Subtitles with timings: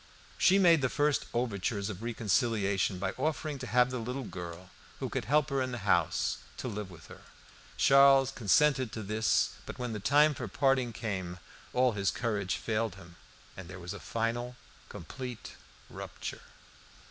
[0.39, 5.09] She made the first overtures of reconciliation by offering to have the little girl, who
[5.09, 7.21] could help her in the house, to live with her.
[7.77, 11.37] Charles consented to this, but when the time for parting came,
[11.71, 13.15] all his courage failed him.
[13.55, 14.55] Then there was a final,
[14.89, 15.53] complete
[15.87, 16.41] rupture.